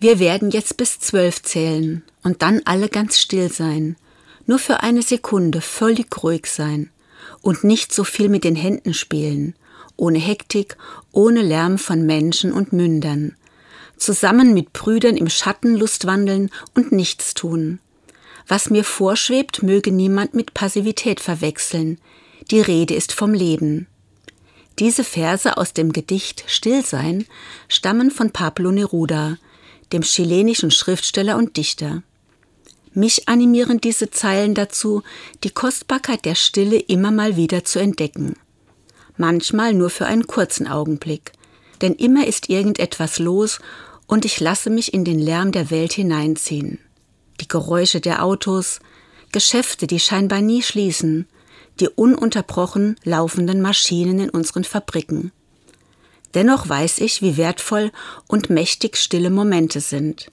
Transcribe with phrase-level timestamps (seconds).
[0.00, 3.96] Wir werden jetzt bis zwölf zählen und dann alle ganz still sein,
[4.46, 6.90] nur für eine Sekunde völlig ruhig sein
[7.42, 9.54] und nicht so viel mit den Händen spielen,
[9.96, 10.76] ohne Hektik,
[11.10, 13.36] ohne Lärm von Menschen und Mündern,
[13.96, 17.80] zusammen mit Brüdern im Schatten lustwandeln und nichts tun.
[18.46, 21.98] Was mir vorschwebt, möge niemand mit Passivität verwechseln.
[22.50, 23.88] Die Rede ist vom Leben.
[24.78, 27.26] Diese Verse aus dem Gedicht Stillsein
[27.66, 29.36] stammen von Pablo Neruda,
[29.92, 32.02] dem chilenischen Schriftsteller und Dichter.
[32.94, 35.02] Mich animieren diese Zeilen dazu,
[35.44, 38.34] die Kostbarkeit der Stille immer mal wieder zu entdecken.
[39.16, 41.32] Manchmal nur für einen kurzen Augenblick,
[41.80, 43.60] denn immer ist irgendetwas los
[44.06, 46.78] und ich lasse mich in den Lärm der Welt hineinziehen.
[47.40, 48.80] Die Geräusche der Autos,
[49.32, 51.28] Geschäfte, die scheinbar nie schließen,
[51.78, 55.32] die ununterbrochen laufenden Maschinen in unseren Fabriken.
[56.34, 57.90] Dennoch weiß ich, wie wertvoll
[58.26, 60.30] und mächtig stille Momente sind.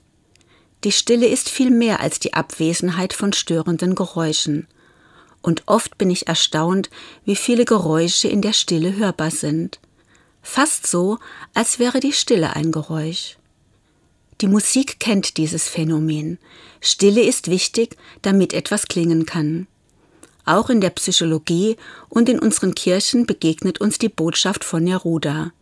[0.84, 4.68] Die Stille ist viel mehr als die Abwesenheit von störenden Geräuschen.
[5.42, 6.90] Und oft bin ich erstaunt,
[7.24, 9.80] wie viele Geräusche in der Stille hörbar sind.
[10.42, 11.18] Fast so,
[11.54, 13.36] als wäre die Stille ein Geräusch.
[14.42, 16.38] Die Musik kennt dieses Phänomen.
[16.80, 19.66] Stille ist wichtig, damit etwas klingen kann.
[20.44, 21.76] Auch in der Psychologie
[22.08, 25.52] und in unseren Kirchen begegnet uns die Botschaft von Neruda.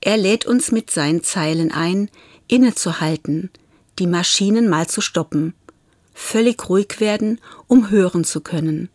[0.00, 2.10] Er lädt uns mit seinen Zeilen ein,
[2.48, 3.50] innezuhalten,
[3.98, 5.54] die Maschinen mal zu stoppen,
[6.12, 8.88] völlig ruhig werden, um hören zu können.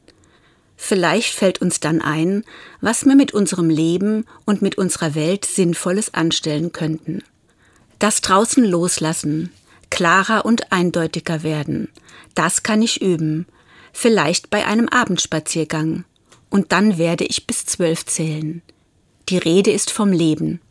[0.77, 2.43] Vielleicht fällt uns dann ein,
[2.79, 7.21] was wir mit unserem Leben und mit unserer Welt Sinnvolles anstellen könnten.
[7.99, 9.51] Das draußen loslassen,
[9.89, 11.89] klarer und eindeutiger werden,
[12.33, 13.45] das kann ich üben,
[13.91, 16.05] vielleicht bei einem Abendspaziergang,
[16.49, 18.61] und dann werde ich bis zwölf zählen.
[19.27, 20.61] Die Rede ist vom Leben.